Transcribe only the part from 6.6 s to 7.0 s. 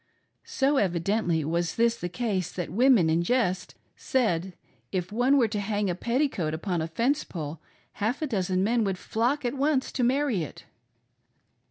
a